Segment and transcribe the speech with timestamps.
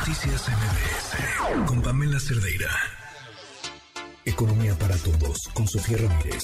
[0.00, 2.70] Noticias MBS con Pamela Cerdeira.
[4.24, 6.42] Economía para todos con Sofía Ramírez.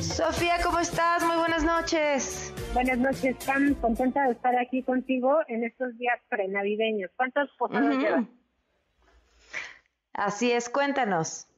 [0.00, 1.24] Sofía, ¿cómo estás?
[1.24, 2.54] Muy buenas noches.
[2.72, 7.10] Buenas noches, tan contenta de estar aquí contigo en estos días prenavideños.
[7.16, 8.26] ¿Cuántas posadas llevas?
[10.12, 11.48] Así es, cuéntanos.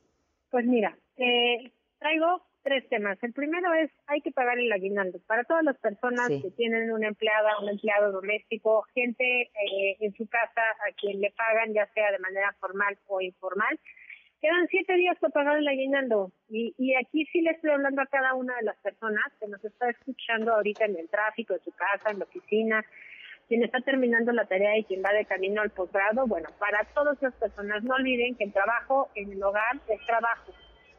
[0.51, 3.19] Pues mira, eh, traigo tres temas.
[3.23, 5.21] El primero es, hay que pagar el aguinaldo.
[5.27, 10.27] Para todas las personas que tienen una empleada, un empleado doméstico, gente eh, en su
[10.29, 13.79] casa a quien le pagan, ya sea de manera formal o informal,
[14.41, 16.33] quedan siete días para pagar el aguinaldo.
[16.49, 19.65] Y, y aquí sí le estoy hablando a cada una de las personas que nos
[19.65, 22.85] está escuchando ahorita en el tráfico, en su casa, en la oficina,
[23.49, 26.27] quien está terminando la tarea y quien va de camino al posgrado.
[26.27, 30.53] Bueno, para todas las personas, no olviden que el trabajo en el hogar es trabajo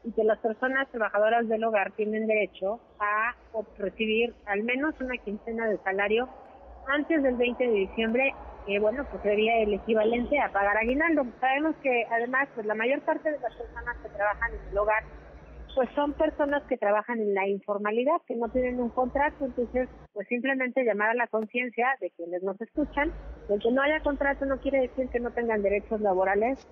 [0.04, 3.34] y que las personas trabajadoras del hogar tienen derecho a
[3.78, 6.28] recibir al menos una quincena de salario
[6.86, 8.34] antes del 20 de diciembre,
[8.66, 11.24] que bueno, pues sería el equivalente a pagar aguinaldo.
[11.40, 15.02] Sabemos que además, pues la mayor parte de las personas que trabajan en el hogar,
[15.74, 20.28] pues son personas que trabajan en la informalidad, que no tienen un contrato, entonces pues
[20.28, 23.10] simplemente llamar a la conciencia de quienes nos escuchan,
[23.48, 26.64] de que no haya contrato no quiere decir que no tengan derechos laborales,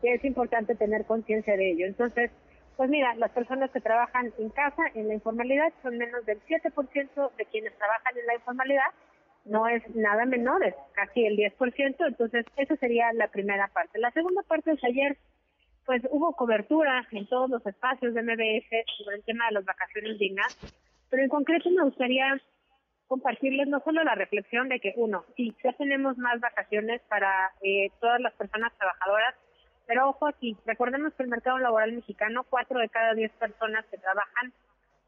[0.00, 1.86] que es importante tener conciencia de ello.
[1.86, 2.30] Entonces,
[2.76, 7.30] pues mira, las personas que trabajan en casa, en la informalidad, son menos del 7%
[7.36, 8.90] de quienes trabajan en la informalidad.
[9.44, 12.06] No es nada menor, es casi el 10%.
[12.06, 13.98] Entonces, esa sería la primera parte.
[13.98, 15.16] La segunda parte es ayer,
[15.86, 20.18] pues hubo cobertura en todos los espacios de MBS sobre el tema de las vacaciones
[20.18, 20.58] dignas.
[21.10, 22.40] Pero en concreto me gustaría
[23.06, 27.90] compartirles no solo la reflexión de que, uno, sí, ya tenemos más vacaciones para eh,
[28.00, 29.34] todas las personas trabajadoras,
[29.86, 33.98] pero ojo aquí, recordemos que el mercado laboral mexicano, cuatro de cada diez personas que
[33.98, 34.52] trabajan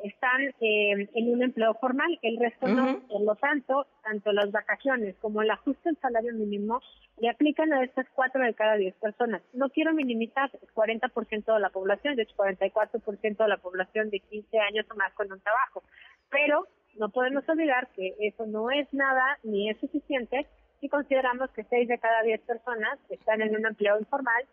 [0.01, 3.01] están eh, en un empleo formal, el resto no.
[3.09, 6.81] Por lo tanto, tanto las vacaciones como el ajuste al salario mínimo
[7.19, 9.43] le aplican a estas cuatro de cada diez personas.
[9.55, 14.21] No quiero minimizar el 40% de la población, de hecho 44% de la población de
[14.21, 15.83] 15 años o más con un trabajo.
[16.31, 16.67] Pero
[16.99, 20.47] no podemos olvidar que eso no es nada ni es suficiente
[20.81, 24.45] si consideramos que seis de cada diez personas están en un empleo informal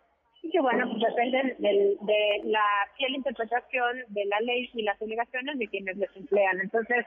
[0.44, 2.64] y que bueno, pues dependen de la
[2.96, 6.60] fiel interpretación de la ley y las obligaciones de quienes les emplean.
[6.60, 7.06] Entonces,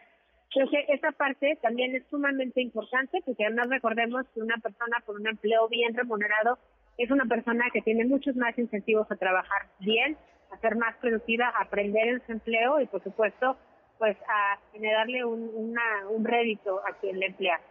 [0.52, 5.18] creo que esa parte también es sumamente importante, porque además recordemos que una persona con
[5.18, 6.58] un empleo bien remunerado
[6.97, 10.18] es una persona que tiene muchos más incentivos a trabajar bien,
[10.52, 13.56] a ser más productiva, a aprender en su empleo y por supuesto,
[14.00, 17.62] pues a generarle un, una, un rédito a quien le emplea.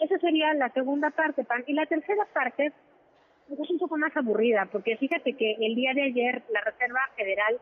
[0.00, 1.64] Esa sería la segunda parte, Pan.
[1.66, 2.72] Y la tercera parte
[3.50, 7.60] es un poco más aburrida, porque fíjate que el día de ayer la Reserva Federal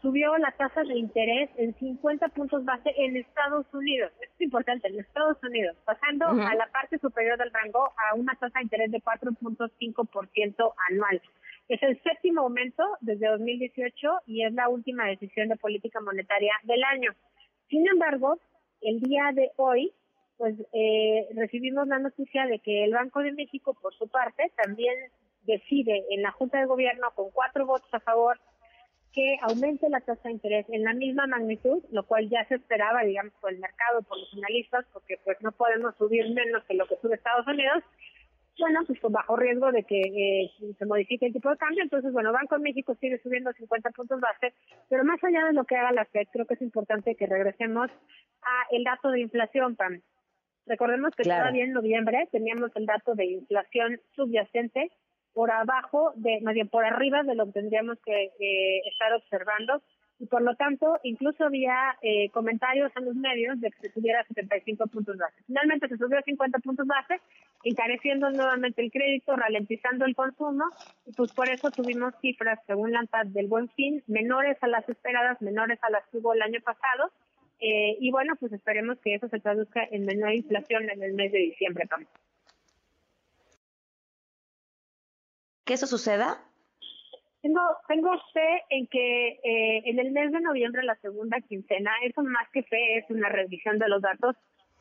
[0.00, 4.10] subió la tasa de interés en 50 puntos base en Estados Unidos.
[4.20, 8.34] Esto es importante, en Estados Unidos, pasando a la parte superior del rango a una
[8.34, 11.22] tasa de interés de 4.5% anual.
[11.68, 16.82] Es el séptimo aumento desde 2018 y es la última decisión de política monetaria del
[16.82, 17.12] año.
[17.68, 18.38] Sin embargo,
[18.80, 19.92] el día de hoy
[20.42, 24.92] pues eh, recibimos la noticia de que el Banco de México, por su parte, también
[25.44, 28.40] decide en la Junta de Gobierno con cuatro votos a favor
[29.12, 33.04] que aumente la tasa de interés en la misma magnitud, lo cual ya se esperaba,
[33.04, 36.88] digamos, por el mercado, por los analistas, porque pues no podemos subir menos que lo
[36.88, 37.84] que sube Estados Unidos.
[38.58, 41.84] Bueno, pues con bajo riesgo de que eh, se modifique el tipo de cambio.
[41.84, 44.54] Entonces, bueno, Banco de México sigue subiendo 50 puntos base,
[44.88, 47.92] pero más allá de lo que haga la FED, creo que es importante que regresemos
[48.42, 50.02] a el dato de inflación, Pam.
[50.66, 54.90] Recordemos que todavía en noviembre teníamos el dato de inflación subyacente
[55.34, 58.30] por abajo, de, más bien por arriba de lo que tendríamos que
[58.86, 59.82] estar observando.
[60.18, 64.22] Y por lo tanto incluso había eh, comentarios en los medios de que se subiera
[64.22, 65.42] 75 puntos base.
[65.48, 67.20] Finalmente se subió a 50 puntos base,
[67.64, 70.64] encareciendo nuevamente el crédito, ralentizando el consumo.
[71.06, 75.42] Y pues por eso tuvimos cifras según la del Buen Fin menores a las esperadas,
[75.42, 77.10] menores a las que hubo el año pasado
[77.64, 81.30] eh, y bueno, pues esperemos que eso se traduzca en menor inflación en el mes
[81.30, 82.10] de diciembre, también.
[85.64, 86.42] ¿Que eso suceda?
[87.40, 92.24] Tengo, tengo fe en que eh, en el mes de noviembre, la segunda quincena, eso
[92.24, 94.34] más que fe es una revisión de los datos.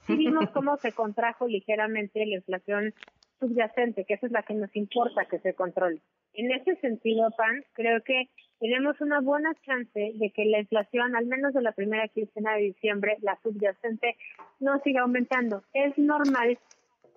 [0.07, 2.95] Sí vimos cómo se contrajo ligeramente la inflación
[3.41, 5.99] subyacente, que esa es la que nos importa que se controle.
[6.33, 8.29] En ese sentido, Pan, creo que
[8.59, 12.61] tenemos una buena chance de que la inflación, al menos de la primera quincena de
[12.61, 14.15] diciembre, la subyacente,
[14.59, 15.63] no siga aumentando.
[15.73, 16.57] Es normal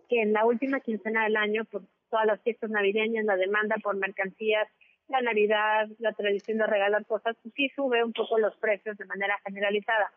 [0.09, 3.97] que en la última quincena del año, por todas las fiestas navideñas, la demanda por
[3.97, 4.67] mercancías,
[5.09, 9.39] la Navidad, la tradición de regalar cosas, sí sube un poco los precios de manera
[9.45, 10.11] generalizada.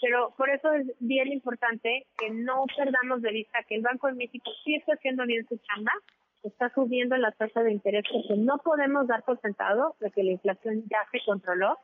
[0.00, 4.14] Pero por eso es bien importante que no perdamos de vista que el Banco de
[4.14, 5.92] México sí está haciendo bien su chamba,
[6.42, 10.32] está subiendo la tasa de interés porque no podemos dar por sentado de que la
[10.32, 11.78] inflación ya se controló.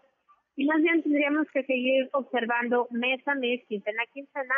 [0.57, 4.55] Y más bien tendríamos que seguir observando mes a mes, quincena a quincena,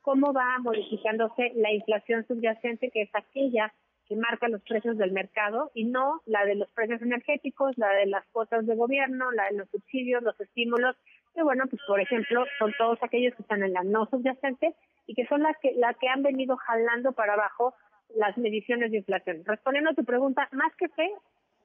[0.00, 3.72] cómo va modificándose la inflación subyacente, que es aquella
[4.16, 8.26] marca los precios del mercado y no la de los precios energéticos, la de las
[8.28, 10.96] cuotas de gobierno, la de los subsidios, los estímulos,
[11.34, 14.74] que bueno, pues por ejemplo, son todos aquellos que están en la no subyacente
[15.06, 17.74] y que son las que, las que han venido jalando para abajo
[18.14, 19.42] las mediciones de inflación.
[19.44, 21.10] Respondiendo a tu pregunta, más que fe,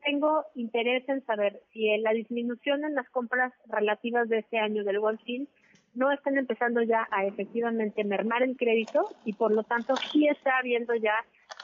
[0.03, 5.00] tengo interés en saber si la disminución en las compras relativas de este año del
[5.00, 5.50] Walgreens
[5.95, 10.59] no están empezando ya a efectivamente mermar el crédito y por lo tanto sí está
[10.59, 11.13] habiendo ya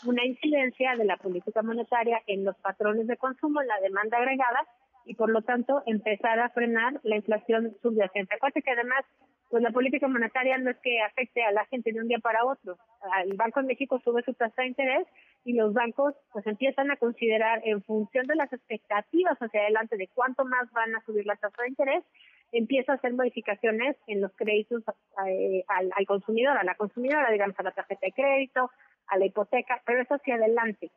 [0.05, 4.65] una incidencia de la política monetaria en los patrones de consumo, en la demanda agregada
[5.05, 8.35] y por lo tanto empezar a frenar la inflación subyacente.
[8.35, 9.05] Acuérdate que además
[9.53, 12.43] pues la política monetaria no es que afecte a la gente de un día para
[12.43, 12.75] otro.
[13.23, 15.07] El Banco de México sube su tasa de interés
[15.45, 20.07] y los bancos pues empiezan a considerar en función de las expectativas hacia adelante de
[20.07, 22.03] cuánto más van a subir la tasa de interés,
[22.51, 24.81] empieza a hacer modificaciones en los créditos
[25.27, 28.71] eh, al, al consumidor, a la consumidora, digamos a la tarjeta de crédito,
[29.07, 30.91] a la hipoteca, pero eso hacia adelante.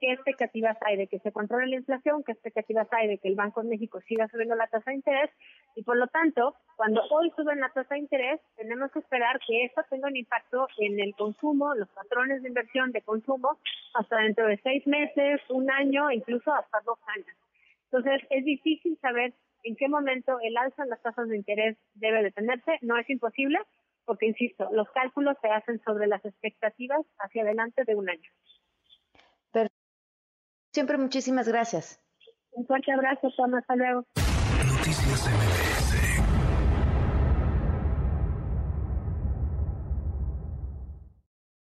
[0.00, 2.24] ¿Qué expectativas hay de que se controle la inflación?
[2.24, 5.30] ¿Qué expectativas hay de que el Banco de México siga subiendo la tasa de interés?
[5.76, 9.64] Y por lo tanto, cuando hoy suben la tasa de interés, tenemos que esperar que
[9.64, 13.58] eso tenga un impacto en el consumo, los patrones de inversión de consumo,
[13.94, 17.36] hasta dentro de seis meses, un año, incluso hasta dos años.
[17.84, 19.32] Entonces, es difícil saber
[19.62, 22.78] en qué momento el alza en las tasas de interés debe detenerse.
[22.82, 23.58] No es imposible,
[24.08, 28.30] porque, insisto, los cálculos se hacen sobre las expectativas hacia adelante de un año.
[29.52, 29.68] Pero
[30.72, 32.02] siempre muchísimas gracias.
[32.52, 33.54] Un fuerte abrazo, Tom.
[33.54, 34.06] Hasta luego.
[34.78, 35.67] Noticias